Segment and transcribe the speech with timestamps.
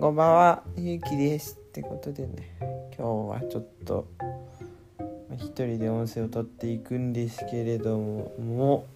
[0.00, 1.58] こんばんは、ゆうきです。
[1.60, 2.54] ってことでね、
[2.96, 4.06] 今日はちょっと、
[5.32, 8.86] 一人で音声を取っていくんですけれども、も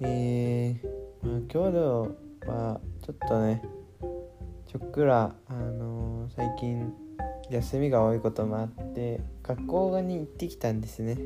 [0.00, 3.62] えー、まあ、今日はちょっとね、
[4.66, 6.92] ちょっくら、あのー最近、
[7.48, 11.18] 休みが多いこともあって、学校に行ってきたんですね。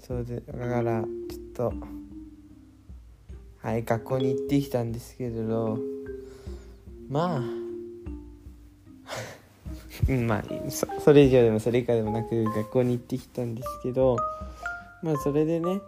[0.00, 1.72] そうで、だから、ちょっと、
[3.58, 5.78] はい、学校に行ってきたんですけれど、
[7.12, 7.42] まあ。
[10.26, 14.16] まあそそれ以上でもそれ以下でもなく学校に行ってきたんですけど
[15.02, 15.80] まあそれでねちょっ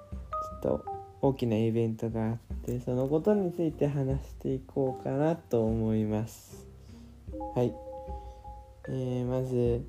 [0.60, 0.84] と
[1.22, 6.66] 大きなイベントがあってそのことについて話していこうかなと思います。
[7.56, 7.74] はい。
[8.88, 9.82] えー、まず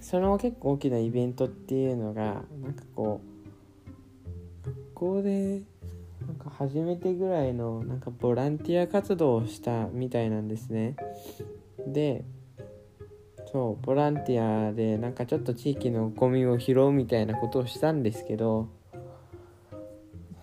[0.00, 3.20] その結構大きなイベントっていうのがなんかこ
[4.64, 5.62] う学校で
[6.44, 10.96] か初めてぐらいのなんかボランティア活動をしたみたいなんですね。
[11.86, 12.24] で
[13.54, 18.68] そうボランティアでなんかちょっと地域のゴミを拾うみたいなことをしたんですけど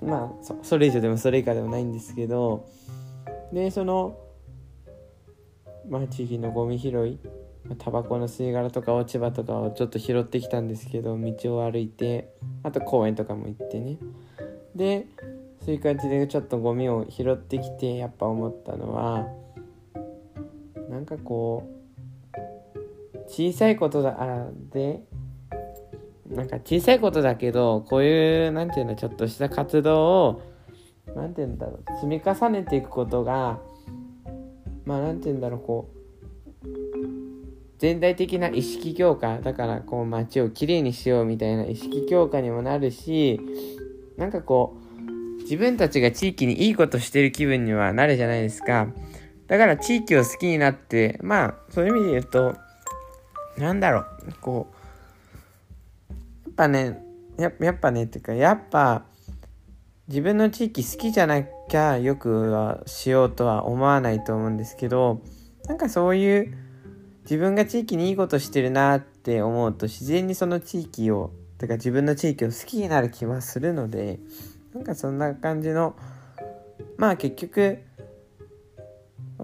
[0.01, 2.69] まあそれ以上でもそれ以下でもないんですけど
[3.51, 4.17] でその
[5.89, 7.19] まあ地域のゴミ拾い
[7.67, 13.97] まタバコの吸い殻とか落ち葉とかをちょっと拾ってきたんですけど道を歩いてあと公園とかも行ってね。
[14.75, 15.07] で
[15.63, 19.27] そういう感じでちょっとゴミを拾ってきてやっぱ思ったのは
[20.89, 21.69] なんかこ
[22.33, 25.03] う小さいことだあで
[26.29, 30.41] なんか小さいことだけどこういうなんていうのちょっとした活動を
[31.15, 33.59] なんていうんだろう積み重ねていくことが
[34.85, 35.97] まあなんていうんだろうこう
[37.77, 43.39] 全体的な意識強化だからこう街をきれいにしようみたいな意識強化にもなるし
[44.17, 44.80] なんかこう
[45.43, 48.87] 自分たちが地域にいいことしてる気分にはなるじゃないですか。
[49.47, 52.55] だから地域を好きになってまあそういう意味で言うと
[53.57, 54.05] なんだろう
[54.39, 54.71] こ
[56.09, 56.13] う
[56.45, 57.03] やっぱね
[57.37, 59.03] ややっぱねっていうかやっぱ
[60.07, 65.21] 自分の地域好きじゃなきゃよくはしようとは思わないと思うんですけど
[65.65, 66.53] なんかそういう
[67.23, 74.19] 自分が地域にいいことしてるなって思うと自然にその地域をてか自分の地域を好きになる気はするので
[74.73, 75.95] なんかそんな感じの
[76.97, 77.79] まあ結局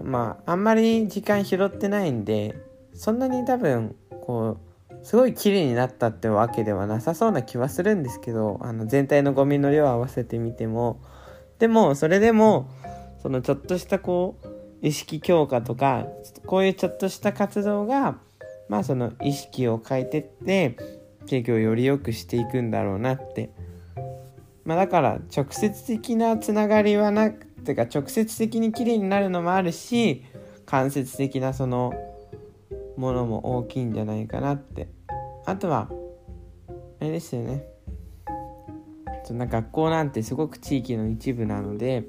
[0.02, 2.56] まああんまり時間拾ってないんで
[2.94, 11.00] そんなに多分こうすごい綺麗になったってわけではなさそうな気はするんですけどあの全体のゴミの量を合わせてみても。
[11.58, 12.70] でもそれでも
[13.20, 14.46] そのちょっとしたこう
[14.80, 16.06] 意識強化とか
[16.46, 18.18] こういうちょっとした活動が
[18.68, 20.76] まあその意識を変えてって
[21.26, 23.50] 結局より良くしていくんだろうなって
[24.68, 30.24] まあだから直接的なつながりはなくてか直接的に綺麗になるのもあるし
[30.66, 31.94] 間接的なその
[32.98, 34.88] ものも大きいんじゃないかなって。
[35.46, 35.88] あとは
[37.00, 37.64] あれですよね。
[39.24, 42.04] そんな学校なんてすごく地域の一部なので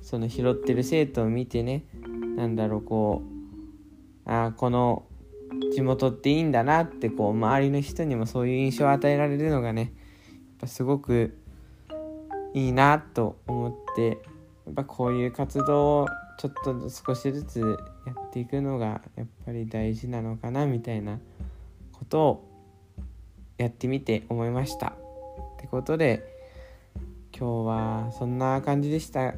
[0.00, 1.84] その拾ってる生徒を見てね
[2.36, 3.22] なんだろうこ
[4.24, 5.04] うああこの
[5.74, 9.90] 地元っていいんだなってこう周りの人にもそういう印象を与えられるのがねやっ
[10.60, 11.36] ぱすごく
[12.54, 14.22] いいなと思って
[14.66, 17.60] やっぱこういう活動をちょっと少しずつ
[18.06, 21.18] やっていくのがやっぱり大事なのかなみたいな
[21.92, 22.48] ことを
[23.58, 24.88] やってみて思いました。
[24.88, 24.92] っ
[25.58, 26.24] てことで
[27.36, 29.34] 今日はそんな感じでした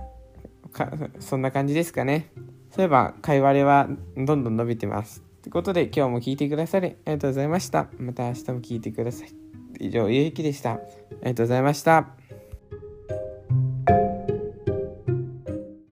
[0.71, 2.31] かそんな感じですかね。
[2.71, 5.23] そういえば、会話はどんどん伸びてます。
[5.39, 7.89] ってことで、今日も聞いてくださりありがとうございました。
[7.99, 9.29] また明日も聞いてください。
[9.81, 10.73] 以上、ゆうきでした。
[10.73, 10.77] あ
[11.25, 12.20] りがとうございました。